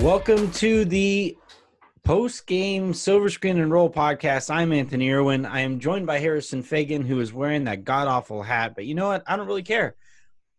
[0.00, 1.36] Welcome to the
[2.04, 4.48] post game Silver Screen and Roll podcast.
[4.48, 5.44] I'm Anthony Irwin.
[5.44, 8.72] I am joined by Harrison Fagan, who is wearing that god awful hat.
[8.74, 9.22] But you know what?
[9.26, 9.96] I don't really care.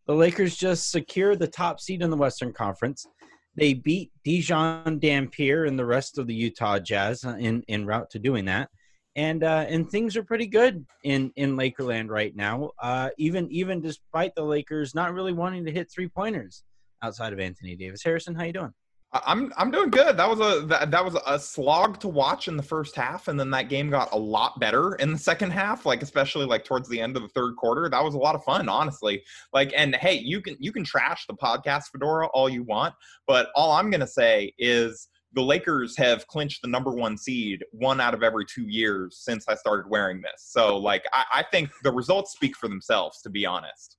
[0.05, 3.07] The Lakers just secured the top seed in the Western Conference.
[3.55, 8.19] They beat Dijon Dampier and the rest of the Utah Jazz in, in route to
[8.19, 8.69] doing that.
[9.15, 12.73] And uh, and things are pretty good in in Lakerland right now.
[12.77, 16.63] Uh, even even despite the Lakers not really wanting to hit three pointers
[17.01, 18.03] outside of Anthony Davis.
[18.03, 18.73] Harrison, how you doing?
[19.13, 20.15] I'm I'm doing good.
[20.15, 23.37] That was a that, that was a slog to watch in the first half, and
[23.37, 25.85] then that game got a lot better in the second half.
[25.85, 28.43] Like especially like towards the end of the third quarter, that was a lot of
[28.45, 29.21] fun, honestly.
[29.51, 32.95] Like, and hey, you can you can trash the podcast Fedora all you want,
[33.27, 37.99] but all I'm gonna say is the Lakers have clinched the number one seed one
[37.99, 40.43] out of every two years since I started wearing this.
[40.45, 43.97] So like I, I think the results speak for themselves, to be honest.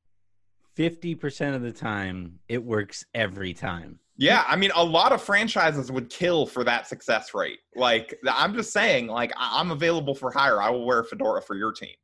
[0.75, 3.99] Fifty percent of the time, it works every time.
[4.17, 7.59] Yeah, I mean, a lot of franchises would kill for that success rate.
[7.75, 10.63] Like, I'm just saying, like, I'm available for hire.
[10.63, 11.95] I will wear a fedora for your team.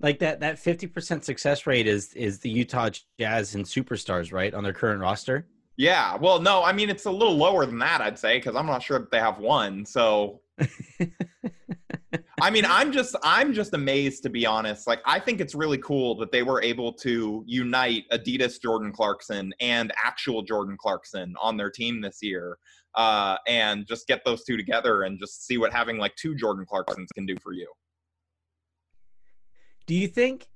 [0.00, 4.62] Like that, that 50% success rate is is the Utah Jazz and superstars, right, on
[4.62, 5.46] their current roster.
[5.76, 8.66] Yeah, well, no, I mean it's a little lower than that, I'd say, because I'm
[8.66, 9.86] not sure that they have one.
[9.86, 10.42] So
[12.40, 14.86] I mean, I'm just I'm just amazed to be honest.
[14.86, 19.52] Like I think it's really cool that they were able to unite Adidas Jordan Clarkson
[19.60, 22.58] and actual Jordan Clarkson on their team this year.
[22.94, 26.64] Uh, and just get those two together and just see what having like two Jordan
[26.64, 27.66] Clarksons can do for you.
[29.86, 30.48] Do you think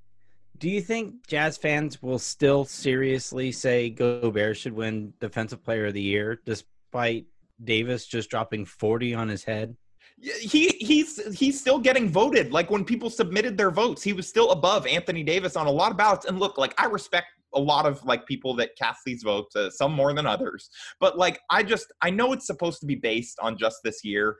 [0.58, 5.94] do you think Jazz fans will still seriously say Gobert should win defensive player of
[5.94, 7.26] the year despite
[7.62, 9.76] Davis just dropping 40 on his head?
[10.20, 12.52] He he's he's still getting voted.
[12.52, 15.90] Like when people submitted their votes, he was still above Anthony Davis on a lot
[15.90, 16.26] of ballots.
[16.26, 19.70] And look, like I respect a lot of like people that cast these votes, uh,
[19.70, 20.70] some more than others.
[21.00, 24.36] But like I just I know it's supposed to be based on just this year,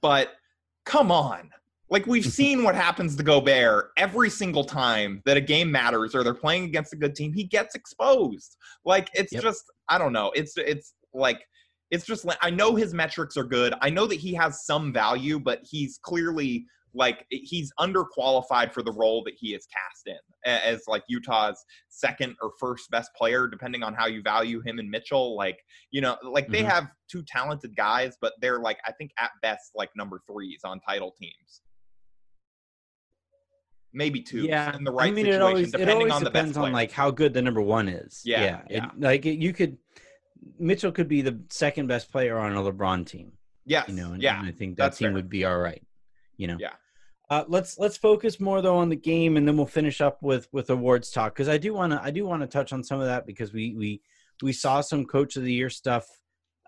[0.00, 0.30] but
[0.84, 1.50] come on.
[1.88, 6.24] Like we've seen what happens to Gobert every single time that a game matters or
[6.24, 8.56] they're playing against a good team, he gets exposed.
[8.84, 9.42] Like it's yep.
[9.42, 10.32] just I don't know.
[10.34, 11.44] It's it's like
[11.92, 13.74] it's just I know his metrics are good.
[13.82, 18.92] I know that he has some value, but he's clearly like he's underqualified for the
[18.92, 23.82] role that he is cast in as like Utah's second or first best player, depending
[23.82, 25.36] on how you value him and Mitchell.
[25.36, 25.58] Like,
[25.90, 26.68] you know, like they mm-hmm.
[26.68, 30.80] have two talented guys, but they're like, I think at best, like number threes on
[30.80, 31.62] title teams.
[33.94, 34.44] Maybe two.
[34.44, 34.74] Yeah.
[34.74, 36.64] In the right I mean, situation, it always, depending it always on the depends best
[36.64, 38.22] on like how good the number one is.
[38.24, 38.42] Yeah.
[38.42, 38.60] Yeah.
[38.70, 38.84] yeah.
[38.86, 39.76] It, like you could,
[40.58, 43.32] Mitchell could be the second best player on a LeBron team.
[43.64, 44.38] Yeah, You know, and, yeah.
[44.38, 45.14] and I think that team fair.
[45.14, 45.82] would be all right.
[46.36, 46.56] You know.
[46.58, 46.72] Yeah.
[47.30, 50.48] Uh, let's let's focus more though on the game, and then we'll finish up with
[50.52, 53.00] with awards talk because I do want to I do want to touch on some
[53.00, 54.02] of that because we we
[54.42, 56.06] we saw some coach of the year stuff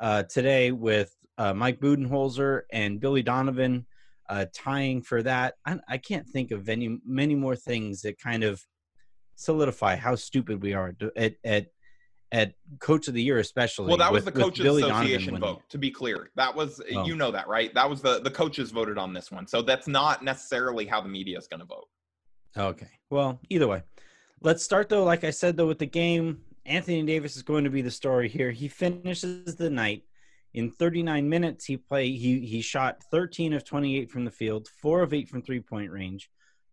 [0.01, 3.87] uh, today with uh, Mike Budenholzer and Billy Donovan
[4.29, 5.55] uh, tying for that.
[5.67, 8.65] I, I can't think of any many more things that kind of
[9.37, 11.67] solidify how stupid we are at, at at
[12.81, 15.91] coach of the year especially well that was with, the coaches association vote to be
[15.91, 17.05] clear that was Oh.
[17.07, 19.87] you know that right that was the the coaches voted on this one so that's
[19.87, 21.89] not necessarily how the media is going to vote
[22.57, 22.91] Okay.
[23.11, 23.83] Well, either way.
[24.41, 26.41] Let's start though, like I said though, with the game.
[26.67, 28.51] Anthony Davis is going to be the story here.
[28.51, 30.05] He finishes the night
[30.55, 31.67] in 39 minutes.
[31.67, 35.43] He play he he shot 13 of 28 from the field, 4 of 8 from
[35.43, 36.31] three-point range,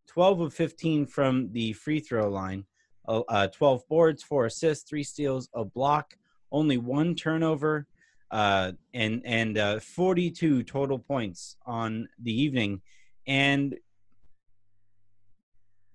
[0.08, 2.66] 12 of 15 from the free throw line,
[3.08, 6.16] uh, uh, 12 boards, 4 assists, 3 steals, a block,
[6.52, 7.88] only one turnover,
[8.32, 12.82] uh, and and uh, 42 total points on the evening.
[13.28, 13.76] And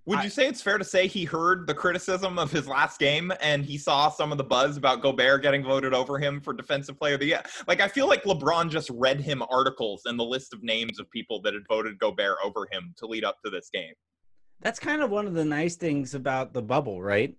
[0.07, 3.01] would I- you say it's fair to say he heard the criticism of his last
[3.01, 6.53] game and he saw some of the buzz about Gobert getting voted over him for
[6.53, 7.43] defensive player of the year?
[7.67, 11.11] Like I feel like LeBron just read him articles and the list of names of
[11.11, 13.95] people that had voted Gobert over him to lead up to this game.
[14.61, 17.35] That's kind of one of the nice things about the bubble, right?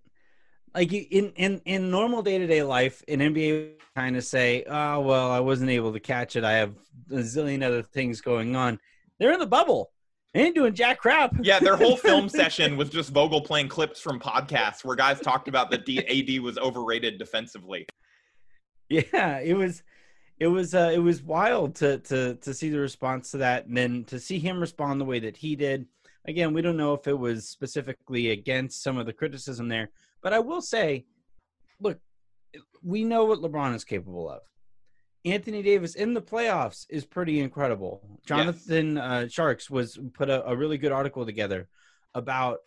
[0.76, 5.02] Like in in in normal day to day life, in NBA kind of say, "Oh
[5.02, 6.44] well, I wasn't able to catch it.
[6.44, 6.76] I have
[7.10, 8.80] a zillion other things going on."
[9.20, 9.92] They're in the bubble.
[10.34, 11.34] They ain't doing jack crap.
[11.42, 15.48] Yeah, their whole film session was just Vogel playing clips from podcasts where guys talked
[15.48, 17.88] about that AD was overrated defensively.
[18.90, 19.84] Yeah, it was
[20.40, 23.76] it was uh, it was wild to to to see the response to that, and
[23.76, 25.88] then to see him respond the way that he did.
[26.28, 29.90] Again, we don't know if it was specifically against some of the criticism there,
[30.22, 31.06] but I will say,
[31.80, 32.00] look,
[32.84, 34.42] we know what LeBron is capable of.
[35.26, 38.20] Anthony Davis in the playoffs is pretty incredible.
[38.26, 41.68] Jonathan uh, Tjarks was put a, a really good article together
[42.14, 42.60] about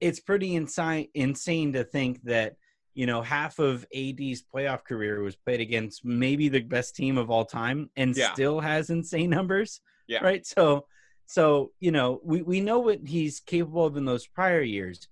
[0.00, 2.56] it's pretty insane insane to think that
[2.96, 7.30] you know, half of AD's playoff career was played against maybe the best team of
[7.30, 8.32] all time and Yeah.
[8.32, 9.82] still has insane numbers.
[10.08, 10.20] Yeah.
[10.24, 10.46] Right.
[10.46, 10.86] So,
[11.26, 15.08] so, you know, we, we know what he's capable of in those prior years.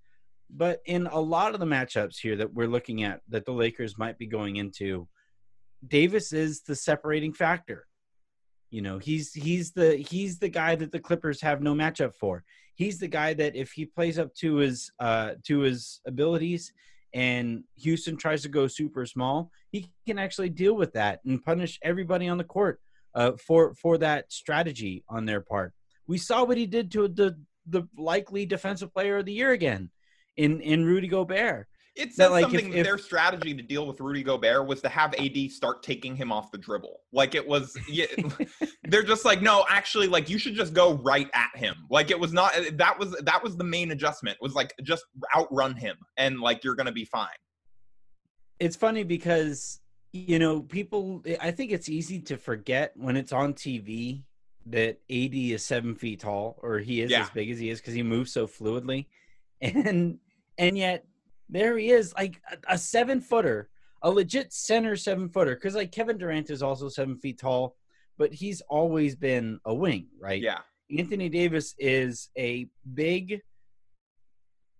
[0.48, 3.98] But in a lot of the matchups here that we're looking at that the Lakers
[3.98, 5.08] might be going into,
[5.86, 7.86] Davis is the separating factor.
[8.70, 12.44] You know, he's he's the he's the guy that the Clippers have no matchup for.
[12.76, 16.72] He's the guy that if he plays up to his uh to his abilities
[17.12, 21.78] and Houston tries to go super small, he can actually deal with that and punish
[21.82, 22.80] everybody on the court
[23.14, 25.72] uh for for that strategy on their part.
[26.06, 27.36] We saw what he did to the
[27.66, 29.90] the likely defensive player of the year again
[30.36, 31.66] in in Rudy Gobert.
[31.96, 32.72] It That, says like, if- something.
[32.72, 36.32] if- their strategy to deal with Rudy Gobert was to have AD start taking him
[36.32, 36.98] off the dribble.
[37.12, 38.06] Like it was, yeah,
[38.84, 41.76] they're just like, no, actually, like you should just go right at him.
[41.90, 42.52] Like it was not.
[42.72, 44.36] That was that was the main adjustment.
[44.40, 45.04] Was like just
[45.36, 47.28] outrun him, and like you're gonna be fine.
[48.58, 49.80] it's funny because
[50.12, 54.22] you know people i think it's easy to forget when it's on tv
[54.66, 57.22] that ad is seven feet tall or he is Yeah.
[57.22, 59.06] as big as he is because he moves so fluidly.
[59.60, 60.18] And
[60.58, 61.06] and yet
[61.48, 63.68] there he is like a, a seven footer
[64.02, 67.76] a legit center seven footer because like kevin durant is also seven feet tall
[68.18, 70.42] but he's always been a wing right?
[70.42, 70.58] Yeah,
[70.98, 73.40] anthony davis is a big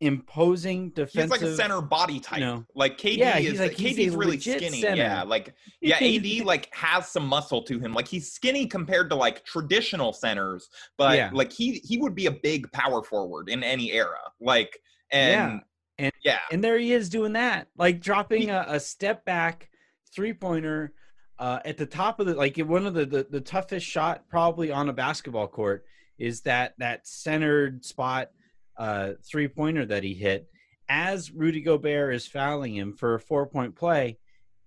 [0.00, 1.22] imposing defensive.
[1.22, 2.40] he's like a center body type.
[2.40, 2.64] know.
[2.74, 4.80] Like KD Yeah, is like- KD's really skinny.
[4.80, 4.96] center.
[4.96, 7.92] Yeah, like yeah, AD like has some muscle to him.
[7.94, 10.68] Like he's skinny compared to like traditional centers,
[10.98, 11.30] but Yeah.
[11.32, 14.18] like he he would be a big power forward in any era.
[14.40, 14.78] Like
[15.10, 15.60] and
[15.98, 19.70] And- yeah, and there he is doing that, like dropping a, a step back
[20.14, 20.92] three pointer
[21.38, 24.70] uh, at the top of the like one of the, the the toughest shot probably
[24.72, 25.84] on a basketball court
[26.18, 28.30] is that that centered spot
[28.76, 30.48] uh, three pointer that he hit
[30.88, 34.18] as Rudy Gobert is fouling him for a four point play.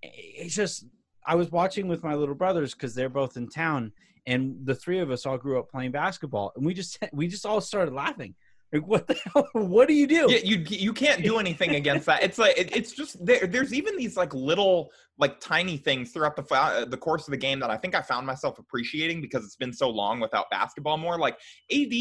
[0.02, 0.84] It's just
[1.26, 3.92] I was watching with my little brothers because they're both in town,
[4.26, 7.46] and the three of us all grew up playing basketball, and we just we just
[7.46, 8.34] all started laughing.
[8.72, 9.48] Like, what the hell?
[9.54, 10.26] What do you do?
[10.28, 12.22] yeah, you you can't do anything against that.
[12.22, 13.46] It's like it, it's just there.
[13.46, 17.38] There's even these like little like tiny things throughout the fa- the course of the
[17.38, 20.98] game that I think I found myself appreciating because it's been so long without basketball
[20.98, 21.18] more.
[21.18, 21.38] Like
[21.72, 21.92] AD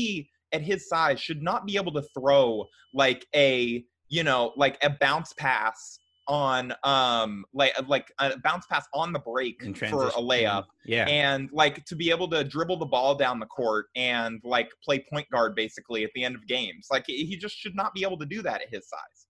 [0.52, 4.90] at his size should not be able to throw like a you know like a
[4.90, 10.66] bounce pass on um like like a bounce pass on the break for a layup
[10.86, 11.06] Yeah.
[11.08, 15.06] and like to be able to dribble the ball down the court and like play
[15.12, 18.04] point guard basically at the end of games like he he just should not be
[18.04, 19.28] able to do that at his size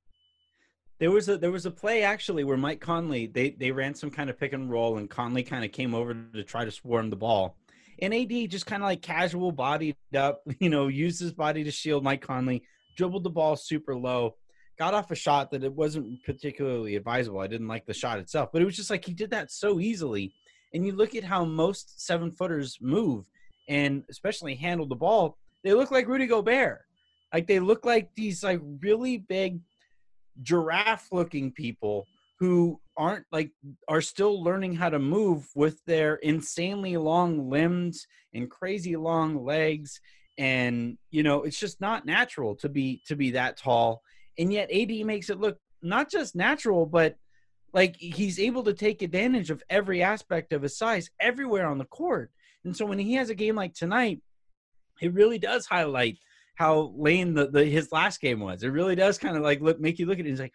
[1.00, 4.10] There was a there was a play actually where Mike Conley they they ran some
[4.10, 7.12] kind of pick and roll and Conley kind of came over to try to swarm
[7.12, 7.58] the ball.
[8.00, 11.72] And AD just kind of like casual bodied up, you know, used his body to
[11.72, 12.64] shield Mike Conley,
[12.96, 14.36] dribbled the ball super low,
[14.78, 17.40] got off a shot that it wasn't particularly advisable.
[17.40, 19.80] I didn't like the shot itself, but it was just like he did that so
[19.80, 20.34] easily.
[20.74, 23.26] And you look at how most seven footers move
[23.68, 26.82] and especially handle the ball, they look like Rudy Gobert.
[27.34, 29.60] Like they look like these like really big
[30.44, 32.08] giraffe looking people
[32.40, 33.52] who aren't like
[33.88, 40.00] are still learning how to move with their insanely long limbs and crazy long legs
[40.38, 44.02] and you know it's just not natural to be to be that tall
[44.38, 47.16] and yet AD makes it look not just natural but
[47.74, 51.86] like he's able to take advantage of every aspect of his size everywhere on the
[51.86, 52.32] court
[52.66, 54.22] and so when he has a game like tonight
[55.02, 56.18] it really does highlight
[56.58, 58.64] how lame the, the his last game was.
[58.64, 60.54] It really does kind of like look make you look at it and it's like,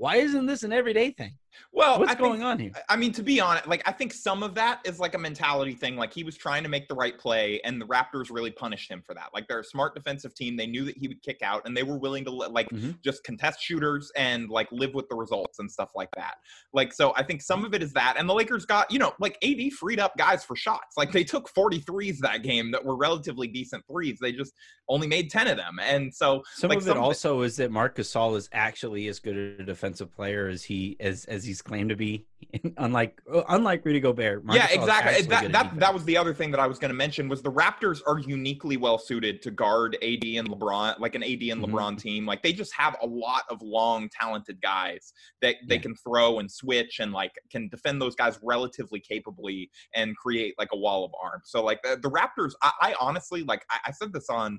[0.00, 1.34] why isn't this an everyday thing?
[1.72, 2.72] Well What's I think- going on here?
[2.88, 5.74] I mean, to be honest, like I think some of that is like a mentality
[5.74, 5.96] thing.
[5.96, 9.02] Like he was trying to make the right play, and the Raptors really punished him
[9.04, 9.28] for that.
[9.34, 11.82] Like they're a smart defensive team; they knew that he would kick out, and they
[11.82, 13.00] were willing to like Mhm.
[13.02, 16.34] just contest shooters and like live with the results and stuff like that.
[16.72, 19.12] Like so, I think some of it is that, and the Lakers got you know
[19.20, 20.96] like AD freed up guys for shots.
[20.96, 24.18] Like they took 43s that game that were relatively decent threes.
[24.20, 24.54] They just
[24.88, 27.42] only made 10 of them, and so Some like, of some it of it- also
[27.42, 31.39] is that Marc Gasol is actually as good a defensive player as he as as
[31.44, 32.26] he's claimed to be.
[32.78, 34.44] unlike unlike Rudy Gobert.
[34.44, 35.22] Marc yeah, exactly.
[35.26, 37.52] That that that was the other thing that I was going to mention was the
[37.52, 41.66] Raptors are uniquely well suited to guard AD and LeBron, like an AD and Mhm.
[41.66, 42.26] LeBron team.
[42.26, 45.80] Like they just have a lot of long, talented guys that they Yeah.
[45.82, 50.68] can throw and switch and like can defend those guys relatively capably and create like
[50.72, 51.44] a wall of arms.
[51.50, 54.58] So like the, the Raptors, I, I honestly like I, I said this on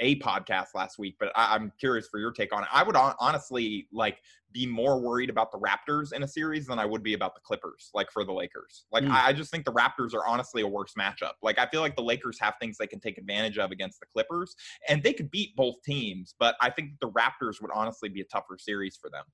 [0.00, 2.68] a podcast last week, but I, I'm curious for your take on it.
[2.72, 4.18] I would hon- honestly like
[4.52, 7.40] be more worried about the Raptors in a series than I would be about the
[7.40, 8.86] Clippers, like for the Lakers.
[8.90, 9.10] Like Mm.
[9.12, 11.34] I, I just think the Raptors are honestly a worse matchup.
[11.42, 14.06] Like I feel like the Lakers have things they can take advantage of against the
[14.06, 14.56] Clippers,
[14.88, 16.34] and they could beat both teams.
[16.38, 19.24] But I think the Raptors would honestly be a tougher series for them.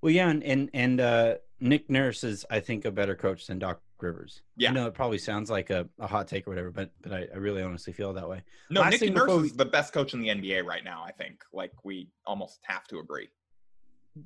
[0.00, 3.58] Well, yeah, and and, and uh, Nick Nurse is, I think, a better coach than
[3.58, 4.42] Doc Rivers.
[4.56, 4.70] Yeah.
[4.70, 7.26] I know it probably sounds like a, a hot take or whatever, but but I,
[7.32, 8.42] I really honestly feel that way.
[8.70, 11.02] No, Last Nick Nurse before is the best coach in the NBA right now.
[11.04, 11.42] I think.
[11.52, 13.28] Like we almost have to agree.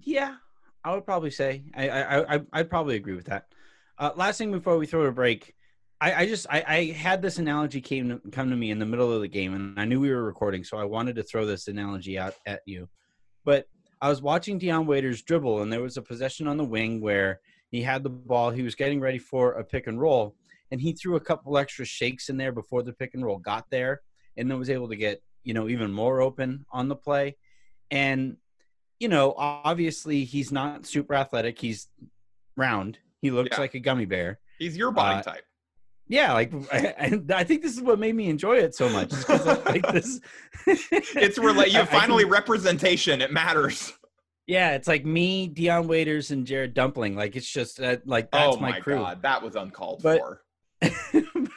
[0.02, 0.36] Yeah,
[0.84, 3.46] I would probably say I I, I I'd probably agree with that.
[3.98, 5.54] Uh, last thing before we throw a break,
[6.00, 8.86] I, I just I, I had this analogy came to, come to me in the
[8.86, 11.46] middle of the game, and I knew we were recording, so I wanted to throw
[11.46, 12.88] this analogy out at you.
[13.44, 13.68] But
[14.02, 17.40] I was watching Dion Waiters dribble, and there was a possession on the wing where
[17.70, 20.34] he had the ball, he was getting ready for a pick and roll,
[20.72, 23.70] and he threw a couple extra shakes in there before the pick and roll got
[23.70, 24.02] there,
[24.36, 27.36] and then was able to get you know even more open on the play,
[27.92, 28.36] and
[28.98, 31.88] you know obviously he's not super athletic, he's
[32.56, 33.60] round, he looks Yeah.
[33.60, 34.40] like a gummy bear.
[34.58, 35.44] He's your body Uh, type.
[36.08, 39.12] Yeah, like I, I think this is what made me enjoy it so much.
[39.28, 40.20] like this,
[40.66, 43.20] It's rela- you I- I have finally representation.
[43.22, 43.92] It matters.
[44.46, 47.14] yeah, it's like me, Dion Waiters, and Jared Dumpling.
[47.16, 48.96] Like it's just uh, like that's oh my, my, crew.
[48.96, 50.42] god, that was uncalled But- for.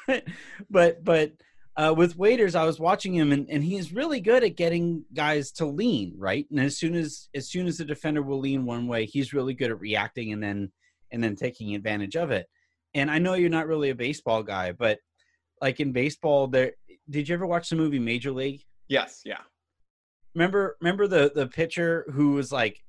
[0.08, 0.24] but
[0.70, 1.32] but but
[1.78, 5.52] uh, with Waiters, I was watching him, and, and he's really good at getting guys
[5.54, 6.46] to lean right.
[6.50, 9.54] And as soon as as soon as the defender will lean one way, he's really
[9.54, 10.72] good at reacting and then
[11.12, 12.48] and then taking advantage of it.
[12.96, 14.98] And I know you're not really a baseball guy, but
[15.62, 16.72] like in baseball, there
[17.10, 18.64] did you ever watch the movie Major League?
[18.88, 19.42] Yes, yeah.
[20.34, 22.82] remember remember the the pitcher who was like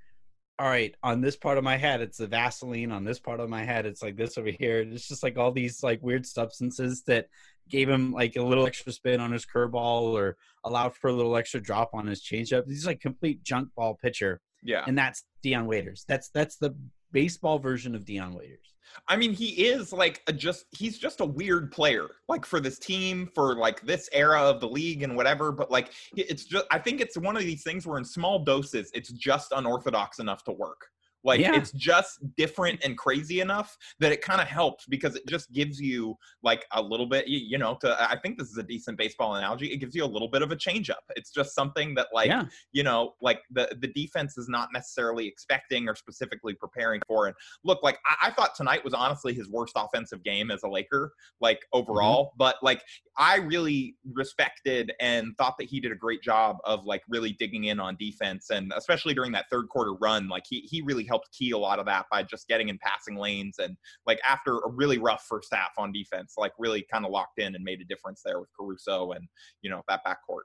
[0.58, 3.50] all right on this part of my head it's the vaseline on this part of
[3.50, 7.02] my head it's like this over here it's just like all these like weird substances
[7.06, 7.28] that
[7.68, 10.34] gave him like a little extra spin on his curveball or
[10.64, 14.40] allowed for a little extra drop on his changeup he's like complete junk ball pitcher
[14.62, 14.82] Yeah.
[14.86, 16.74] and that's Dion Waiters that's that's the
[17.12, 18.74] baseball version of Dion Waiters
[19.08, 22.78] I mean, he is like a just he's just a weird player, like for this
[22.78, 25.52] team, for like this era of the league and whatever.
[25.52, 28.90] But like it's just I think it's one of these things where in small doses
[28.94, 30.88] it's just unorthodox enough to work.
[31.26, 31.54] Like Yeah.
[31.54, 35.80] it's just different and crazy enough that it kind of helps because it just gives
[35.80, 38.96] you like a little bit, you, you know, to I think this is a decent
[38.96, 39.72] baseball analogy.
[39.72, 41.04] It gives you a little bit of a change up.
[41.16, 45.26] It's just something that like yeah you know, like the the defense is not necessarily
[45.26, 47.26] expecting or specifically preparing for.
[47.26, 50.68] And look, like I, I thought tonight was honestly his worst offensive game as a
[50.68, 51.80] Laker, like mm-hmm.
[51.80, 52.32] overall.
[52.36, 52.82] But like
[53.16, 57.64] I really respected and thought that he did a great job of like really digging
[57.64, 61.15] in on defense, and especially during that third quarter run, like he he really helped
[61.36, 64.70] key a lot of that by just getting in passing lanes and like after a
[64.70, 67.84] really rough first half on defense, like really kind of locked in and made a
[67.84, 69.26] difference there with Caruso and
[69.62, 70.42] you know that backcourt.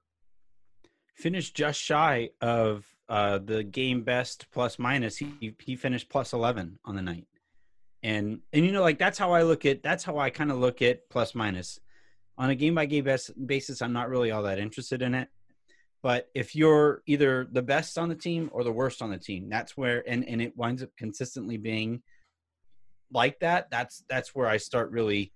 [1.16, 5.18] finished just shy of uh, the game best plus minus.
[5.18, 7.28] He he finished plus eleven on the night,
[8.04, 10.58] and and you know like that's how I look at that's how I kind of
[10.58, 11.80] look at plus minus
[12.38, 13.08] on a game by game
[13.46, 13.82] basis.
[13.82, 15.30] I'm not really all that interested in it,
[16.04, 19.50] but if you're either the best on the team or the worst on the team,
[19.50, 22.02] that's where and and it winds up consistently being
[23.12, 23.70] like that.
[23.70, 25.34] That's that's where I start really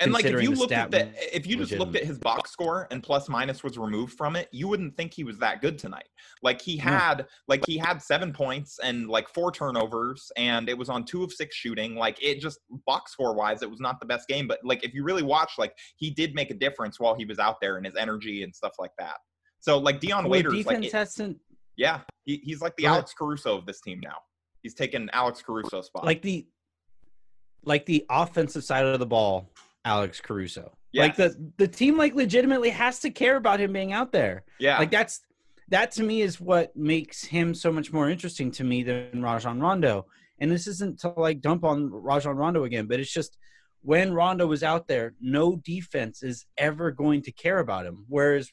[0.00, 2.88] And like if you looked at the, if you just looked at his box score
[2.90, 6.08] and plus minus was removed from it, you wouldn't think he was that good tonight.
[6.42, 6.84] Like he No.
[6.84, 11.22] had like he had seven points and like four turnovers and it was on two
[11.22, 11.96] of six shooting.
[11.96, 14.48] Like it just box score wise, it was not the best game.
[14.48, 17.38] But like if you really watch, like he did make a difference while he was
[17.38, 19.18] out there and his energy and stuff like that.
[19.60, 21.38] So like Dion well, Waiters, like defense it- hasn't
[21.76, 24.16] yeah, he, he's like the Alex Caruso of this team now.
[24.62, 26.04] He's taken Alex Caruso spot.
[26.04, 26.46] like the
[27.64, 29.50] like the offensive side of the ball,
[29.84, 30.72] Alex Caruso.
[30.92, 31.02] Yes.
[31.02, 34.44] Like the the team like legitimately has to care about him being out there.
[34.58, 35.20] yeah, Like that's
[35.68, 39.60] that to me is what makes him so much more interesting to me than Rajon
[39.60, 40.06] Rondo.
[40.40, 43.38] And this isn't to like dump on Rajon Rondo again, but it's just
[43.82, 48.04] when Rondo was out there, no defense is ever going to care about him.
[48.08, 48.50] Whereas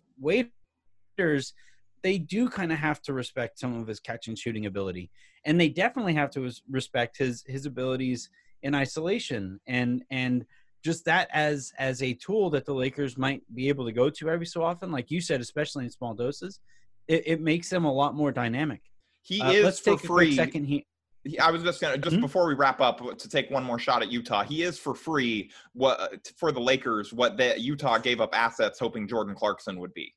[2.03, 5.09] they do kind of have to respect some of his catch and shooting ability,
[5.45, 8.29] and they definitely have to respect his his abilities
[8.63, 10.45] in isolation and and
[10.83, 14.29] just that as as a tool that the Lakers might be able to go to
[14.29, 16.59] every so often, like you said, especially in small doses,
[17.07, 18.81] it, it makes them a lot more dynamic.
[19.23, 20.35] he Uh, is let's for take a quick free.
[20.35, 20.81] second here.
[21.25, 22.21] He- I was just gonna just Mhm.
[22.21, 24.43] before we wrap up to take one more shot at Utah.
[24.45, 29.05] He is for free what for the Lakers what the Utah gave up assets hoping
[29.07, 30.13] Jordan Clarkson would be.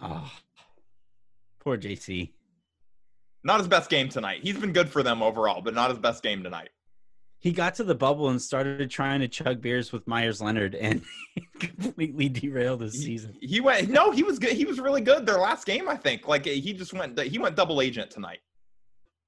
[0.00, 0.30] Oh,
[1.60, 2.30] poor JC.
[3.44, 4.40] Not his best game tonight.
[4.42, 6.70] He's been good for them overall, but not his best game tonight.
[7.40, 11.02] He got to the bubble and started trying to chug beers with Meyers Leonard and
[11.60, 13.36] completely derailed his He- season.
[13.40, 14.52] He went no, he was good.
[14.52, 15.88] He was really good their last game.
[15.88, 18.40] I think like he just went he went double agent tonight.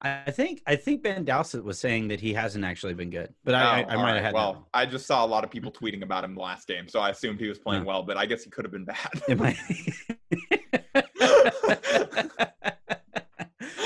[0.03, 3.55] I think I think Ben Dowsett was saying that he hasn't actually been good, but
[3.55, 4.15] I, I, Oh, I all might right.
[4.17, 4.67] have had well.
[4.73, 7.11] I just saw a lot of people tweeting about him the last game, so I
[7.11, 7.89] assumed he was playing Yeah.
[7.89, 8.03] well.
[8.03, 8.97] But I guess he could have been bad.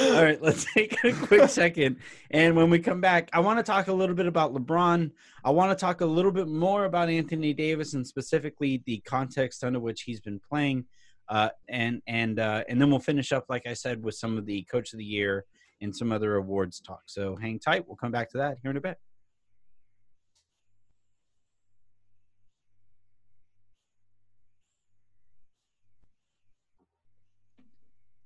[0.01, 1.97] All right, let's take a quick second.
[2.31, 5.11] And when we come back, I want to talk a little bit about LeBron.
[5.45, 9.65] I want to talk a little bit more about Anthony Davis and specifically the context
[9.65, 10.85] under which he's been playing.
[11.29, 14.47] Uh, and and uh, and then we'll finish up, like I said, with some of
[14.47, 15.45] the Coach of the Year
[15.81, 17.03] and some other awards talk.
[17.07, 17.87] So hang tight.
[17.87, 18.99] We'll come back to that here in a bit.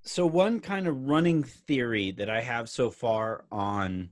[0.08, 4.08] so one kind of running theory that I have so far on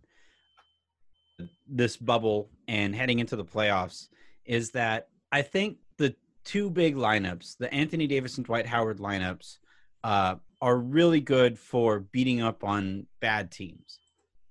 [1.67, 4.09] this bubble and heading into the playoffs
[4.45, 6.15] is that I think the
[6.45, 9.57] two big lineups, the Anthony Davis and Dwight Howard lineups,
[10.05, 14.01] uh, are really good for beating up on bad teams,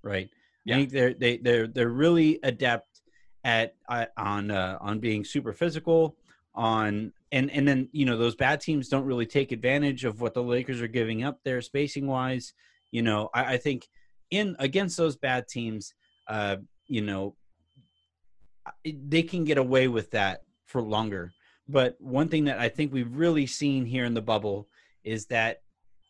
[0.03, 0.29] right?
[0.65, 0.75] Yeah.
[0.75, 3.01] I think they're they they're they're really adept
[3.43, 6.17] at uh, on uh, on being super physical,
[6.53, 10.33] on and and then you know those bad teams don't really take advantage of what
[10.33, 12.53] the Lakers are giving up there spacing wise.
[12.91, 13.87] You know, I, I think
[14.31, 15.93] in against those bad teams,
[16.27, 16.57] uh,
[16.87, 17.35] you know,
[18.83, 21.31] they can get away with that for longer.
[21.67, 24.67] But one thing that I think we've really seen here in the bubble
[25.03, 25.61] is that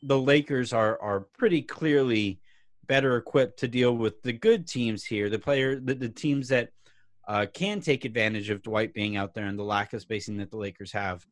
[0.06, 2.40] the Lakers are are pretty clearly
[2.88, 6.70] better equipped to deal with the good teams here, the player, the, the teams that
[7.28, 10.52] uh, can take advantage of Dwight being out there and the lack of spacing that
[10.52, 11.26] the Lakers have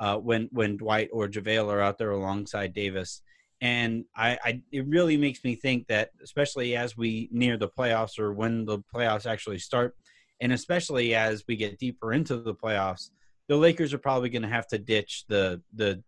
[0.00, 3.22] uh, when when Dwight or JaVale are out there alongside Davis.
[3.60, 8.18] And I, I, it really makes me think that, especially as we near the playoffs
[8.18, 9.94] or when the playoffs actually start,
[10.40, 13.10] and especially as we get deeper into the playoffs,
[13.48, 16.02] the Lakers are probably going to have to ditch the the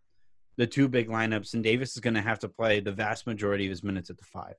[0.56, 3.66] the two big lineups, and Davis is going to have to play the vast majority
[3.66, 4.54] of his minutes at the five.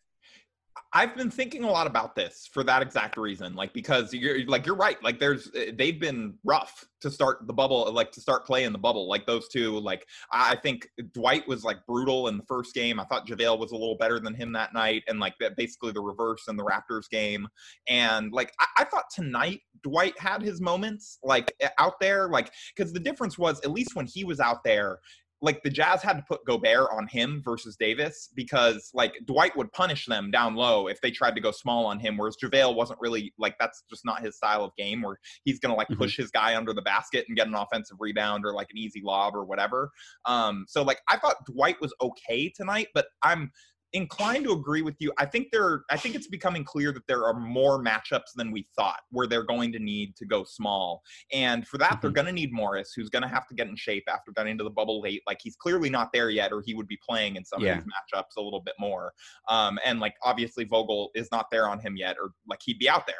[0.93, 3.55] I've been thinking a lot about this for that exact reason.
[3.55, 5.01] Like because you're like you're right.
[5.03, 9.07] Like there's they've been rough to start the bubble, like to start playing the bubble.
[9.09, 9.77] Like those two.
[9.79, 12.99] Like I think Dwight was like brutal in the first game.
[12.99, 15.91] I thought JaVale was a little better than him that night, and like that basically
[15.91, 17.47] the reverse in the Raptors game.
[17.87, 22.93] And like I, I thought tonight Dwight had his moments like out there, like because
[22.93, 24.99] the difference was at least when he was out there,
[25.41, 29.71] like the Jazz had to put Gobert on him versus Davis because like Dwight would
[29.71, 32.99] punish them down low if they tried to go small on him, whereas JaVale wasn't
[32.99, 36.01] really like that's just not his style of game where he's gonna like mm-hmm.
[36.01, 39.01] push his guy under the basket and get an offensive rebound or like an easy
[39.03, 39.91] lob or whatever.
[40.25, 43.51] Um, so like I thought Dwight was okay tonight, but I'm
[43.93, 45.11] inclined to agree with you.
[45.17, 48.67] I think there I think it's becoming clear that there are more matchups than we
[48.75, 51.01] thought where they're going to need to go small.
[51.31, 51.99] And for that, mm-hmm.
[52.01, 54.51] they're going to need Morris, who's going to have to get in shape after getting
[54.51, 55.21] into the bubble late.
[55.25, 57.77] Like he's clearly not there yet, or he would be playing in some yeah.
[57.77, 59.13] of these matchups a little bit more.
[59.49, 62.89] Um, and like obviously Vogel is not there on him yet, or like he'd be
[62.89, 63.15] out there.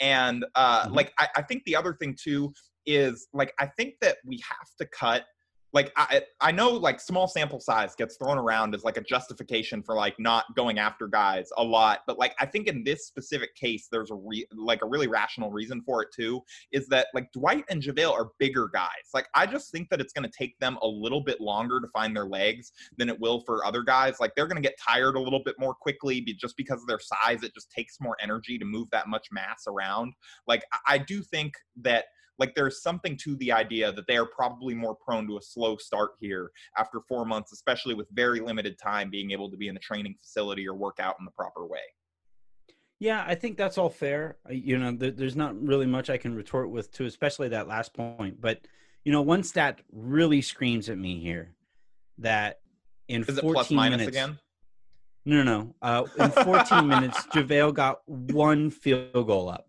[0.00, 0.94] And uh, mm-hmm.
[0.94, 2.52] like I, I think the other thing too
[2.86, 5.24] is like I think that we have to cut
[5.72, 9.82] like I, I know like small sample size gets thrown around as like a justification
[9.82, 13.54] for like not going after guys a lot but like i think in this specific
[13.54, 16.40] case there's a re- like a really rational reason for it too
[16.72, 18.88] is that like dwight and javale are bigger guys.
[19.14, 21.88] Like i just think that it's going to take them a little bit longer to
[21.88, 24.16] find their legs than it will for other guys.
[24.20, 27.00] Like they're going to get tired a little bit more quickly just because of their
[27.00, 30.12] size it just takes more energy to move that much mass around.
[30.46, 32.06] Like i, I do think that
[32.38, 35.76] like there's something to the idea that they are probably more prone to a slow
[35.76, 39.74] start here after four months, especially with very limited time being able to be in
[39.74, 41.80] the training facility or work out in the proper way.
[42.98, 44.36] Yeah, I think that's all fair.
[44.48, 48.40] You know, there's not really much I can retort with to, especially that last point.
[48.40, 48.60] But
[49.04, 51.54] you know, one stat really screams at me here
[52.18, 52.60] that
[53.08, 54.38] in Is 14 minutes again.
[55.24, 55.74] No, no, no.
[55.82, 59.66] Uh, in 14 minutes, JaVale got one field goal up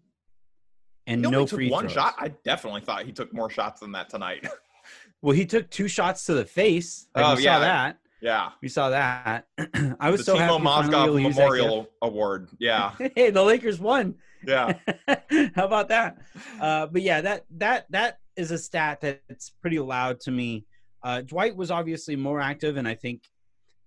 [1.08, 1.94] and no free one throws.
[1.94, 2.16] shot.
[2.18, 4.48] I definitely thought he took more shots than that tonight.
[5.22, 7.08] well, he took two shots to the face.
[7.16, 7.56] Like, oh, we yeah.
[7.56, 7.98] saw that.
[8.22, 9.48] Yeah, we saw that.
[10.00, 10.90] I was the so Timo happy.
[10.90, 12.50] Mozgov Memorial Award.
[12.58, 12.94] Yeah.
[13.16, 14.16] hey, the Lakers won.
[14.48, 14.78] Yeah.
[15.56, 16.20] How about that?
[16.60, 20.66] Uh, but yeah, that that that is a stat that's pretty loud to me.
[21.04, 23.24] Uh, Dwight was obviously more active, and I think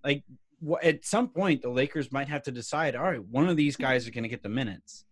[0.05, 0.22] like
[0.83, 2.94] at some point the Lakers might have to decide.
[2.94, 5.05] All right, one of these guys are going to get the minutes.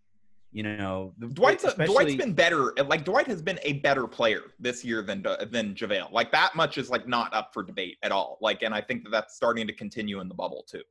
[0.54, 2.72] You know, Dwight's a, Dwight's been better.
[2.86, 6.12] Like Dwight has been a better player this year than uh, than Javale.
[6.12, 8.38] Like that much is like not up for debate at all.
[8.40, 10.82] Like, and I think that that's starting to continue in the bubble too.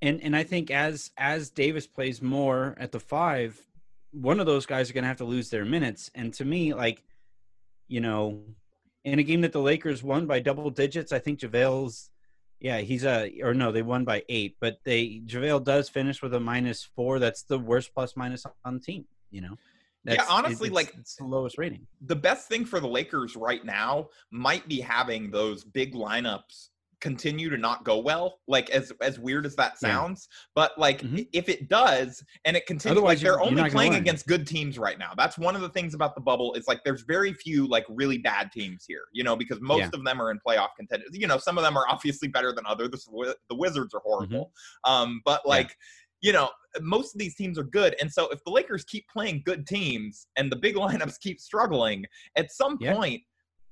[0.00, 3.60] And and I think as as Davis plays more at the five,
[4.12, 6.08] one of those guys are going to have to lose their minutes.
[6.14, 7.02] And to me, like,
[7.88, 8.42] you know,
[9.02, 12.10] in a game that the Lakers won by double digits, I think JaVale's
[12.64, 16.32] yeah, he's a or no, they won by eight, but they JaVale does finish with
[16.32, 17.18] a minus four.
[17.18, 19.04] That's the worst plus minus on the team.
[19.30, 19.58] You know.
[20.02, 21.86] That's, yeah, honestly, it's, like it's the lowest rating.
[22.06, 26.70] The best thing for the Lakers right now might be having those big lineups
[27.04, 29.88] continue to not go well like as as weird as that Yeah.
[29.90, 31.28] sounds but like Mhm.
[31.34, 34.98] if it does and it continues Otherwise, like they're only playing against good teams right
[34.98, 37.84] now that's one of the things about the bubble is like there's very few like
[37.90, 39.90] really bad teams here you know because most Yeah.
[39.92, 42.64] of them are in playoff contenders you know some of them are obviously better than
[42.66, 44.50] others the, the wizards are horrible
[44.84, 45.50] um but Mm-hmm.
[45.50, 45.56] Yeah.
[45.58, 45.76] like
[46.22, 46.48] you know,
[46.80, 47.94] most of these teams are good.
[48.00, 52.06] And so if the Lakers keep playing good teams and the big lineups keep struggling,
[52.36, 52.94] at some Yeah.
[52.94, 53.20] point,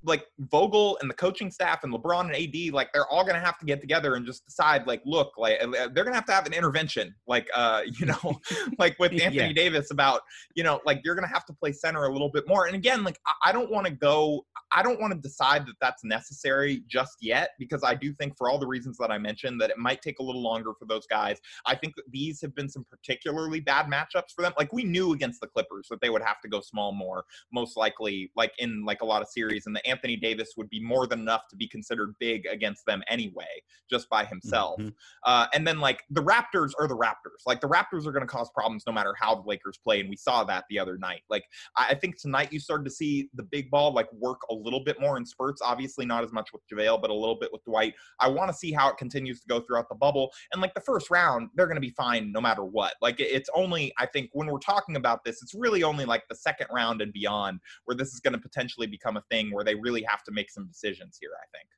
[0.03, 3.45] like Vogel and the coaching staff and LeBron and AD, like they're all going to
[3.45, 6.25] have to get together and just decide, like, look, like uh, they're going to have
[6.25, 8.39] to have an intervention, like, uh, you know,
[8.77, 9.53] like with Anthony Yeah.
[9.53, 10.21] Davis about,
[10.55, 12.65] you know, like you're going to have to play center a little bit more.
[12.67, 15.75] And again, like I, I don't want to go, I don't want to decide that
[15.79, 19.61] that's necessary just yet because I do think for all the reasons that I mentioned
[19.61, 21.39] that it might take a little longer for those guys.
[21.65, 24.53] I think that these have been some particularly bad matchups for them.
[24.57, 27.77] Like we knew against the Clippers that they would have to go small more, most
[27.77, 31.05] likely, like in like a lot of series, and that Anthony Davis would be more
[31.07, 33.53] than enough to be considered big against them anyway,
[33.89, 34.79] just by himself.
[34.79, 34.93] Mhm.
[35.25, 37.41] Uh, and then like the Raptors are the Raptors.
[37.45, 40.09] Like the Raptors are going to cause problems no matter how the Lakers play, and
[40.09, 41.21] we saw that the other night.
[41.29, 41.45] Like
[41.77, 44.83] I, I think tonight you started to see the big ball like work a little
[44.83, 45.61] bit more in spurts.
[45.61, 47.93] Obviously not as much with JaVale, but a little bit with Dwight.
[48.19, 50.31] I want to see how it continues to go throughout the bubble.
[50.51, 52.95] And like the first round, they're going to be fine no matter what.
[53.01, 56.23] Like it- it's only I think when we're talking about this, it's really only like
[56.29, 59.63] the second round and beyond where this is going to potentially become a thing where
[59.63, 61.31] they really have to make some decisions here.
[61.35, 61.69] I think.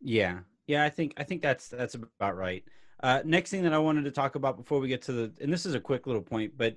[0.00, 2.64] Yeah, yeah, I think I think that's that's about right.
[3.02, 5.52] Uh, next thing that I wanted to talk about before we get to the, and
[5.52, 6.76] this is a quick little point, but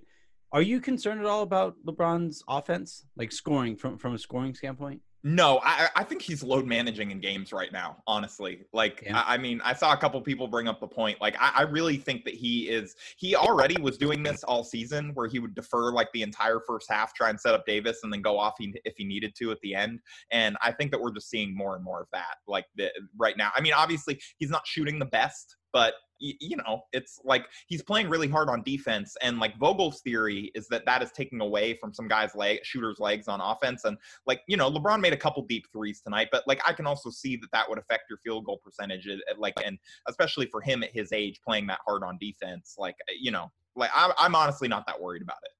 [0.51, 5.01] are you concerned at all about LeBron's offense, like scoring from from a scoring standpoint?
[5.29, 7.97] No, I, I think he's load managing in games right now.
[8.07, 9.19] Honestly, like Yeah.
[9.19, 11.19] I, I mean, I saw a couple people bring up the point.
[11.19, 12.95] Like I, I really think that he is.
[13.17, 16.89] He already was doing this all season, where he would defer like the entire first
[16.89, 19.51] half, try and set up Davis, and then go off he, if he needed to
[19.51, 19.99] at the end.
[20.31, 22.37] And I think that we're just seeing more and more of that.
[22.47, 26.81] Like the, right now, I mean, obviously he's not shooting the best, but you know,
[26.93, 29.15] it's like he's playing really hard on defense.
[29.21, 32.99] And like Vogel's theory is that that is taking away from some guys' leg shooters'
[32.99, 33.85] legs on offense.
[33.85, 36.85] And like you know lebron made a couple deep threes tonight but like i can
[36.85, 39.77] also see that that would affect your field goal percentage like and
[40.07, 43.89] especially for him at his age playing that hard on defense like you know like
[43.93, 45.51] I, i'm honestly not that worried about it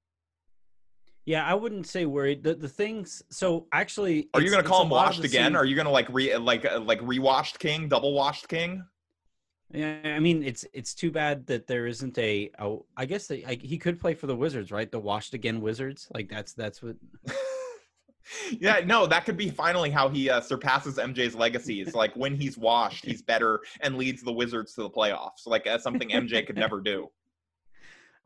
[1.26, 2.41] Yeah, I wouldn't say worried.
[2.41, 3.22] The the things.
[3.32, 6.34] So actually, are you gonna call him washed again same- are you gonna like re
[6.38, 8.82] like uh, like rewashed king double washed king
[9.71, 12.49] Yeah, I mean, it's it's too bad that there isn't a.
[12.58, 14.89] a I guess like, he could play for the Wizards, right?
[14.89, 16.08] The washed again Wizards.
[16.13, 16.95] Like that's that's what.
[18.60, 22.36] yeah no that could be finally how he uh, surpasses mj's legacy it's like when
[22.36, 26.45] he's washed he's better and leads the wizards to the playoffs like that's something mj
[26.45, 27.10] could never do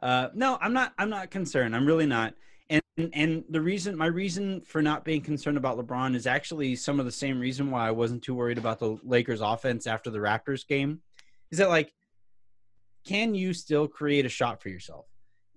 [0.02, 0.94] Uh, no, I'm not.
[0.98, 1.76] I'm not concerned.
[1.76, 2.34] I'm really not.
[2.70, 2.82] And
[3.14, 7.06] and the reason, my reason for not being concerned about LeBron is actually some of
[7.06, 10.68] the same reason why I wasn't too worried about the Lakers' offense after the Raptors
[10.68, 11.02] game.
[11.52, 11.94] Is that like,
[13.06, 15.06] can you still create a shot for yourself?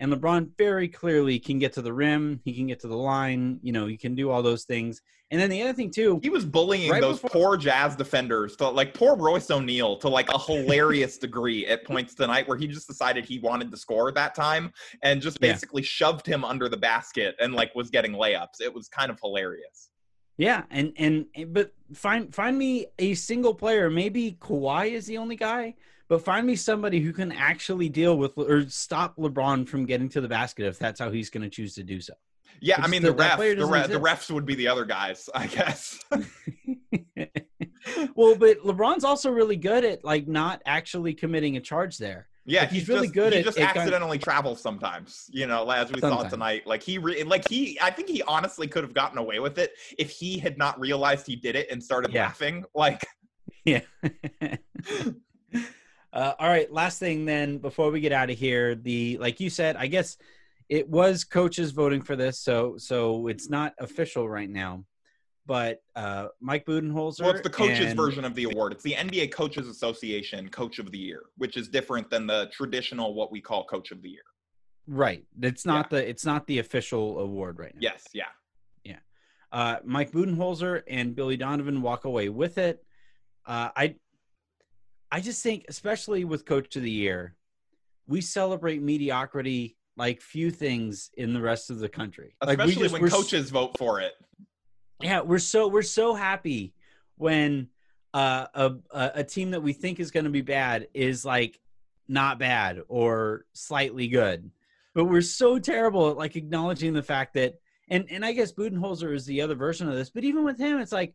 [0.01, 2.41] And LeBron very clearly can get to the rim.
[2.45, 3.61] He can get to the line.
[3.63, 5.01] You know, he can do all those things.
[5.31, 8.57] And then the other thing too, He was bullying Right those before- poor Jazz defenders
[8.57, 12.67] to like poor Royce O'Neale to like a hilarious degree at points tonight where he
[12.67, 15.53] just decided he wanted to score that time and just Yeah.
[15.53, 18.61] basically shoved him under the basket and like was getting layups.
[18.61, 19.91] It was kind of hilarious.
[20.37, 23.89] Yeah, and and but find find me a single player.
[23.89, 25.75] Maybe Kawhi is the only guy,
[26.09, 30.21] but find me somebody who can actually deal with or stop LeBron from getting to
[30.21, 32.15] the basket if that's how he's going to choose to do so.
[32.61, 33.65] Yeah, I mean the- the refs, the,
[33.99, 36.01] the refs would be the other guys, I guess.
[38.15, 42.29] well, but LeBron's also really good at like not actually committing a charge there.
[42.47, 45.47] Yeah, Like, he's he's, really just, good He at- just at accidentally travels sometimes, you
[45.47, 46.67] know, as we saw tonight.
[46.67, 49.73] Like he, re- like he, I think he honestly could have gotten away with it
[49.99, 52.25] if he had not realized he did it and started Yeah.
[52.25, 52.65] laughing.
[52.75, 53.03] Like,
[53.65, 53.81] Yeah.
[56.13, 56.71] uh, all right.
[56.73, 60.17] Last thing then, before we get out of here, the like you said, I guess
[60.69, 64.85] it was coaches voting for this, so so it's not official right now.
[65.47, 67.21] But uh, Mike Budenholzer.
[67.21, 68.73] well, it's the coaches' and- version of the award.
[68.73, 73.15] It's the NBA Coaches Association Coach of the Year, which is different than the traditional
[73.15, 74.23] what we call Coach of the Year.
[74.87, 75.25] Right.
[75.41, 77.81] It's not the it's not the official award right now.
[77.81, 78.25] Yes, yeah.
[78.85, 78.99] Yeah.
[79.53, 82.85] Uh, Mike Budenholzer and Billy Donovan walk away with it.
[83.47, 83.97] Uh, I,
[85.13, 87.37] I just think, especially with Coach of the Year,
[88.07, 92.35] we celebrate mediocrity like few things in the rest of the country.
[92.45, 94.13] Like, we Especially just- when coaches vote for it.
[95.05, 96.73] Yeah, we're so we're so happy
[97.17, 97.69] when
[98.15, 101.61] uh, a a team that we think is going to be bad is like
[102.09, 104.51] not bad or slightly good,
[104.95, 107.55] but we're so terrible at like acknowledging the fact that
[107.89, 110.81] and and I guess Budenholzer is the other version of this, but even with him,
[110.81, 111.15] it's like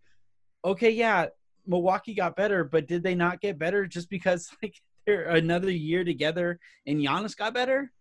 [0.64, 1.28] okay, yeah,
[1.66, 4.76] Milwaukee got better, but did they not get better just because like
[5.08, 7.92] they're another year together and Giannis got better?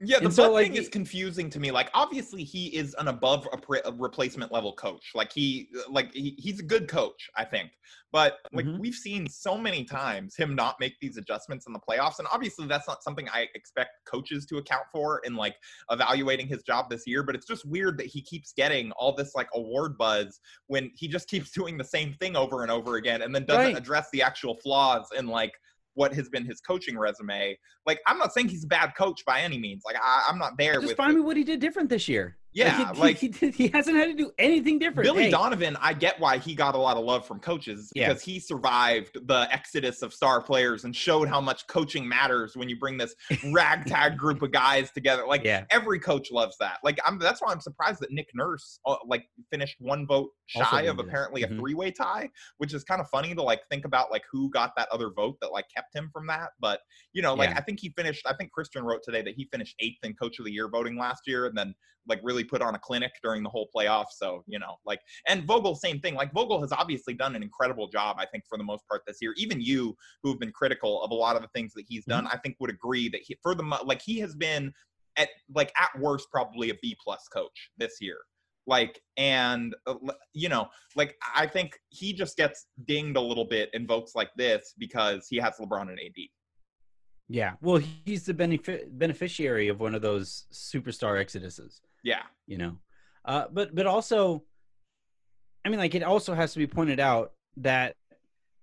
[0.00, 1.72] Yeah, the And so, like, thing is confusing to me.
[1.72, 5.10] Like, obviously, he is an above a, replacement level coach.
[5.12, 7.72] Like, he like he, he's a good coach, I think.
[8.12, 8.78] But like Mhm.
[8.78, 12.66] we've seen so many times him not make these adjustments in the playoffs, and obviously
[12.68, 15.56] that's not something I expect coaches to account for in like
[15.90, 17.24] evaluating his job this year.
[17.24, 21.08] But it's just weird that he keeps getting all this like award buzz when he
[21.08, 23.76] just keeps doing the same thing over and over again, and then doesn't Right.
[23.76, 25.52] address the actual flaws in like
[25.98, 29.40] what has been his coaching resume like I'm not saying he's a bad coach by
[29.40, 29.82] any means.
[29.84, 32.36] Like I, I'm not there Just with find me what he did different this year.
[32.52, 35.04] Yeah, he, like- he, he hasn't had to do anything different.
[35.04, 35.76] Billy Hey, Donovan.
[35.80, 38.08] I get why he got a lot of love from coaches Yeah.
[38.08, 42.68] because he survived the exodus of star players and showed how much coaching matters when
[42.68, 43.14] you bring this
[43.52, 45.24] ragtag group of guys together.
[45.26, 45.64] Like Yeah.
[45.70, 46.78] every coach loves that.
[46.84, 47.18] Like I'm.
[47.18, 51.42] That's why I'm surprised that Nick Nurse uh, like finished one vote shy of apparently
[51.42, 51.58] a Mhm.
[51.58, 54.74] three way tie, which is kind of funny to like think about like who got
[54.76, 56.50] that other vote that like kept him from that.
[56.58, 56.80] But
[57.12, 57.58] you know, like Yeah.
[57.58, 58.26] I think he finished.
[58.26, 60.96] I think Christian wrote today that he finished eighth in Coach of the Year voting
[60.98, 61.74] last year, and then
[62.06, 64.06] like really put on a clinic during the whole playoff.
[64.10, 66.14] So you know, like and Vogel, same thing.
[66.14, 69.18] Like Vogel has obviously done an incredible job, I think, for the most part this
[69.20, 69.34] year.
[69.36, 72.26] Even you, who have been critical of a lot of the things that he's done,
[72.26, 74.72] I think would agree that he, for the like he has been
[75.18, 78.18] at like at worst probably a B plus coach this year.
[78.68, 79.96] Like and uh,
[80.32, 84.30] you know, like I think he just gets dinged a little bit in votes like
[84.36, 86.22] this because he has LeBron and AD.
[87.30, 87.54] Yeah.
[87.60, 91.80] Well, he's the benefi- beneficiary of one of those superstar exoduses.
[92.04, 92.78] Yeah, you know
[93.24, 94.42] uh but but also
[95.64, 97.94] i mean like it also has to be pointed out that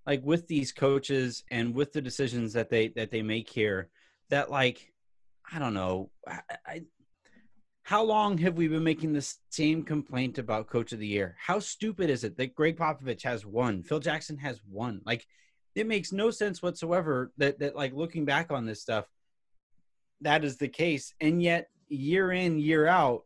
[0.06, 3.89] like with these coaches and with the decisions that they that they make here
[4.30, 4.91] that like
[5.52, 6.82] i don't know I, I
[7.86, 11.60] how long have we been making the same complaint about coach of the year how
[11.60, 15.26] stupid is it that gregg popovich has one phil jackson has one like
[15.76, 19.06] it makes no sense whatsoever that that like looking back on this stuff
[20.21, 23.24] that is the case and yet year in year out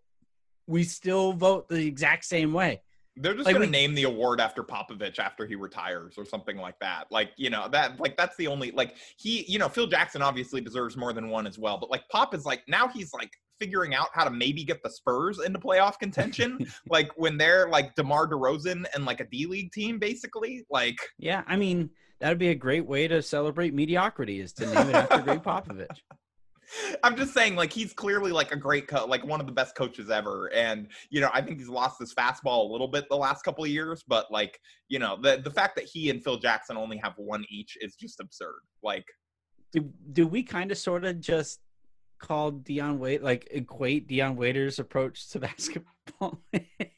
[0.67, 2.82] we still vote the exact same way
[3.15, 6.80] They're just Like, gonna name the award after Popovich after he retires or something like
[6.80, 7.12] that.
[7.12, 10.62] Like, you know, that like that's the only like he, you know, Phil Jackson obviously
[10.62, 11.78] deserves more than one as well.
[11.78, 14.89] But like Pop is like now he's like figuring out how to maybe get the
[14.89, 16.65] Spurs into playoff contention.
[16.89, 20.65] like when they're like DeMar DeRozan and like a D League team, basically.
[20.69, 24.65] Like yeah i mean that would be a great way to celebrate mediocrity is to
[24.65, 25.88] name it after gregg popovich
[27.04, 29.76] I'm just saying, like he's clearly like a great co- like one of the best
[29.76, 33.15] coaches ever, and you know I think he's lost his fastball a little bit the
[33.15, 36.38] last couple of years, but like you know the the fact that he and Phil
[36.38, 38.60] Jackson only have one each is just absurd.
[38.84, 39.06] Like
[39.74, 41.60] do, do we kind of sort of just
[42.19, 46.41] call Dion Wait like equate Dion Waiter's approach to basketball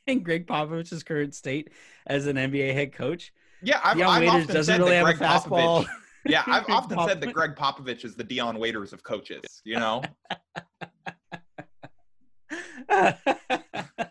[0.08, 1.70] and Gregg Popovich's current state
[2.06, 3.32] as an NBA head coach?
[3.62, 5.84] yeah, I've, Dion I've Waiters often doesn't said really have Gregg a fastball.
[5.86, 5.90] Popovich.
[6.26, 9.42] Yeah, I've often said that Popovich- Gregg Popovich is the Dion Waiters of coaches.
[9.64, 10.02] You know,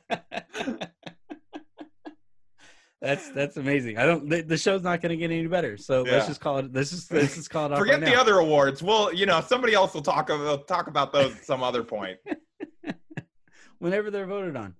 [3.01, 3.99] that's that's amazing.
[3.99, 4.29] I don't.
[4.29, 5.77] The, the show's not going to get any better.
[5.77, 6.13] So Yeah.
[6.13, 6.73] let's just call it.
[6.73, 7.79] Let's just let's just call it.
[7.79, 8.21] forget right the now.
[8.21, 8.83] other awards.
[8.83, 12.19] Well, you know, somebody else will talk about talk about those at some other point.
[13.79, 14.75] whenever they're voted on.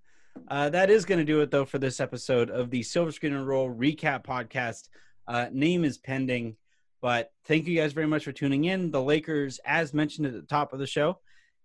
[0.49, 3.35] Uh, that is going to do it though for this episode of the Silver Screen
[3.35, 4.89] and Roll recap podcast.
[5.27, 6.57] Uh, name is pending,
[7.01, 8.91] but thank you guys very much for tuning in.
[8.91, 11.19] The Lakers, as mentioned at the top of the show,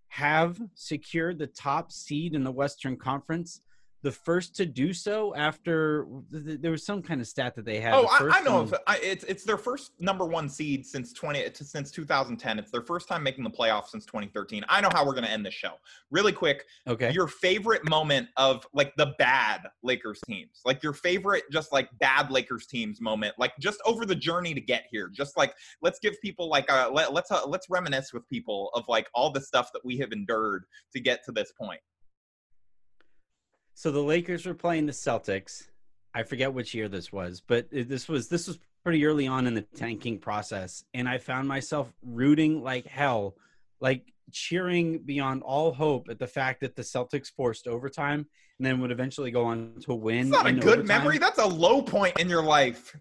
[0.07, 3.61] have secured the top seed in the Western Conference.
[4.05, 7.65] The first to do so after th- th- there was some kind of stat that
[7.65, 7.95] they had.
[7.95, 8.69] Oh, The I, I know.
[8.85, 12.59] I, it's it's their first number one seed since twenty since 2010.
[12.59, 14.63] It's their first time making the playoffs since 2013.
[14.69, 15.71] I know how we're going to end this show.
[16.11, 17.11] Really quick, Okay.
[17.13, 22.29] your favorite moment of like the bad Lakers teams, like your favorite just like bad
[22.29, 25.09] Lakers teams moment, like just over the journey to get here.
[25.11, 28.83] Just like let's give people like a let, let's uh, let's reminisce with people of
[28.87, 31.81] like all the stuff that we have endured to get to this point.
[33.75, 35.67] So the Lakers were playing the Celtics.
[36.13, 39.53] I forget which year this was, but this was this was pretty early on in
[39.53, 43.35] the tanking process, and I found myself rooting like hell,
[43.81, 48.25] like cheering beyond all hope at the fact that the Celtics forced overtime
[48.57, 50.27] and then would eventually go on to win.
[50.27, 50.87] It's not a good overtime.
[50.87, 51.17] memory.
[51.17, 52.95] That's a low point in your life.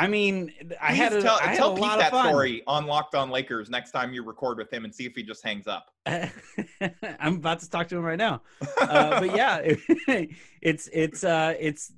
[0.00, 2.28] I mean, I Please had a, tell, I had tell Pete that fun.
[2.28, 5.22] story on Locked On Lakers next time you record with him and see if he
[5.22, 5.90] just hangs up.
[6.06, 8.40] I'm about to talk to him right now.
[8.80, 9.60] uh, but yeah,
[10.62, 11.92] it's it's uh it's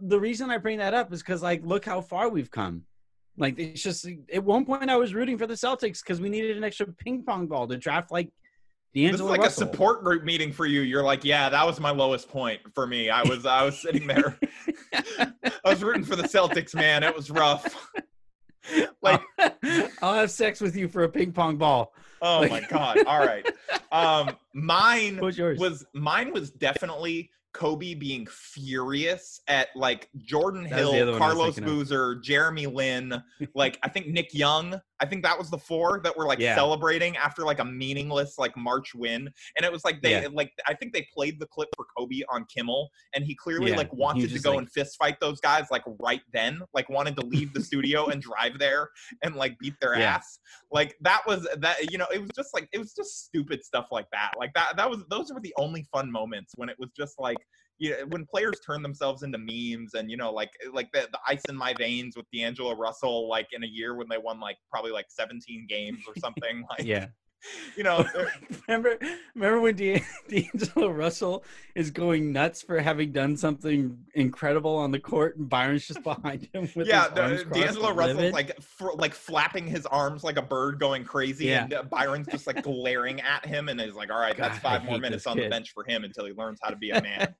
[0.00, 2.82] the reason I bring that up is because like look how far we've come.
[3.38, 6.56] Like it's just at one point I was rooting for the Celtics because we needed
[6.56, 8.28] an extra ping pong ball to draft like
[8.96, 9.64] D'Angelo this is like Russell.
[9.64, 10.80] a support group meeting for you.
[10.80, 13.10] You're like, yeah, that was my lowest point for me.
[13.10, 14.38] I was I was sitting there.
[15.18, 15.30] I
[15.64, 17.02] was rooting for the Celtics, man.
[17.02, 17.90] It was rough.
[19.00, 19.20] Like,
[20.02, 21.92] I'll have sex with you for a ping pong ball.
[22.20, 22.98] oh Like- my god.
[23.06, 23.48] All right.
[23.92, 31.00] Um, mine was mine was definitely Kobe being furious at like Jordan That was the
[31.02, 31.60] other Hill, one I was Carlos.
[31.60, 33.22] Boozer, Jeremy Lin,
[33.54, 34.80] like I think Nick Young.
[35.00, 36.54] I think that was the four that were like Yeah.
[36.54, 39.28] celebrating after like a meaningless like March win.
[39.56, 40.28] And it was like they Yeah.
[40.32, 43.76] like I think they played the clip for Kobe on Kimmel and he clearly Yeah,
[43.76, 47.16] like wanted to go like- and fist fight those guys like right then, like wanted
[47.16, 48.90] to leave the studio and drive there
[49.22, 50.38] and like beat their ass.
[50.72, 53.88] Like that was that you know, it was just like it was just stupid stuff
[53.90, 54.32] like that.
[54.38, 57.38] Like that that was those were the only fun moments when it was just like
[57.78, 61.08] you know, when players turn themselves into memes and you know like eh, like the,
[61.12, 64.40] the ice in my veins with D'Angelo Russell like in a year when they won
[64.40, 67.06] like probably like 17 games or something like Yeah.
[67.76, 68.04] You know
[68.68, 68.98] remember
[69.34, 74.98] remember when D'An- D'Angelo Russell is going nuts for having done something incredible on the
[75.00, 79.14] court and Byron's just behind him with yeah the, D'Angelo and Russell's like fr- like
[79.14, 81.64] flapping his arms like a bird going crazy Yeah.
[81.64, 84.74] and uh, Byron's just like glaring at him and he's like all right that's God,
[84.74, 86.90] I five more minutes on the bench for him until he learns how to be
[86.90, 87.34] a man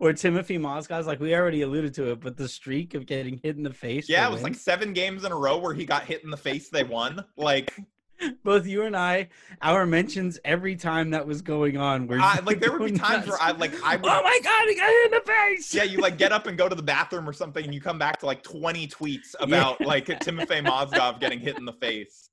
[0.00, 3.56] or Timothy Mozgov's like we already alluded to it, but the streak of getting hit
[3.56, 4.08] in the face.
[4.08, 6.36] yeah it was like seven games in a row where he got hit in the
[6.36, 7.74] face they won like
[8.44, 9.28] both you and I,
[9.62, 12.06] our mentions every time that was going on.
[12.06, 14.68] Where I, like there would be times where I like I would oh my god,
[14.68, 15.74] he got hit in the face.
[15.74, 17.98] yeah, you like get up and go to the bathroom or something, and you come
[17.98, 22.30] back to like 20 tweets about like Timothy Mozgov getting hit in the face.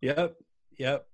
[0.00, 0.36] Yep.
[0.78, 1.06] Yep.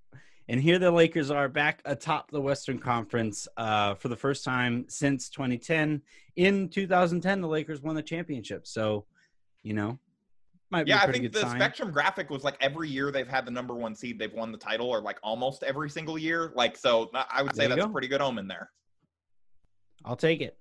[0.50, 4.84] And here the Lakers are back atop the Western Conference uh, for the first time
[4.88, 6.02] since 2010.
[6.34, 8.66] In 2010, the Lakers won the championship.
[8.66, 9.06] So,
[9.62, 10.00] you know,
[10.68, 11.54] might be Yeah, I think the sign.
[11.54, 14.58] Spectrum graphic was like every year they've had the number one seed, they've won the
[14.58, 16.50] title, or like almost every single year.
[16.56, 17.88] Like, so I- I would say that's go.
[17.88, 18.72] a pretty good omen there.
[20.04, 20.58] I'll take it.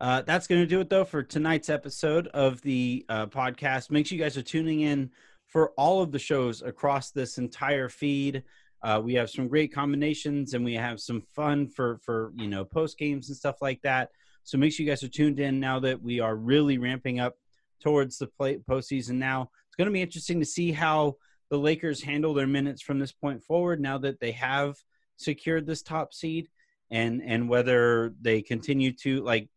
[0.00, 3.90] Uh, that's going to do it, though, for tonight's episode of the uh, podcast.
[3.90, 5.10] Make sure you guys are tuning in
[5.48, 8.44] for all of the shows across this entire feed.
[8.82, 12.64] Uh, we have some great combinations, and we have some fun for for you know
[12.64, 14.10] post games and stuff like that.
[14.44, 17.34] So make sure you guys are tuned in now that we are really ramping up
[17.80, 19.14] towards the play postseason.
[19.14, 21.16] Now it's going to be interesting to see how
[21.50, 23.80] the Lakers handle their minutes from this point forward.
[23.80, 24.76] Now that they have
[25.16, 26.48] secured this top seed,
[26.90, 29.48] and and whether they continue to like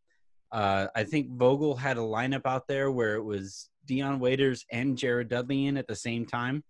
[0.51, 4.97] uh, I think Vogel had a lineup out there where it was Dion Waiters and
[4.97, 6.63] Jared Dudley in at the same time.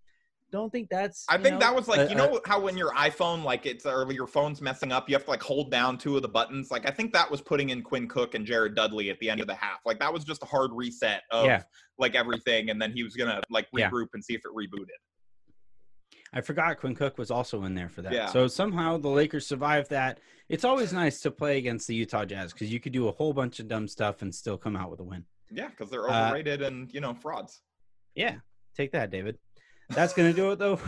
[0.51, 1.25] Don't think that's.
[1.29, 3.85] I think know, that was like a- you know how when your iPhone like it's
[3.85, 6.71] or your phone's messing up, you have to like hold down two of the buttons.
[6.71, 9.41] Like I think that was putting in Quinn Cook and Jared Dudley at the end
[9.41, 9.79] of the half.
[9.85, 11.63] Like that was just a hard reset of Yeah.
[11.99, 13.89] like everything, and then he was gonna like Yeah.
[13.91, 14.87] regroup and see if it rebooted.
[16.33, 18.13] I forgot Quinn Cook was also in there for that.
[18.13, 18.27] Yeah.
[18.27, 20.19] So somehow the Lakers survived that.
[20.47, 23.33] It's always nice to play against the Utah Jazz because you could do a whole
[23.33, 25.25] bunch of dumb stuff and still come out with a win.
[25.51, 27.61] Yeah, because they're Uh, overrated and you know frauds.
[28.15, 28.37] Yeah,
[28.75, 29.37] take that, David.
[29.89, 30.79] That's gonna do it though.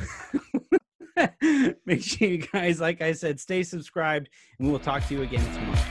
[1.86, 5.44] Make sure you guys, like I said, stay subscribed, and we'll talk to you again
[5.54, 5.91] tomorrow.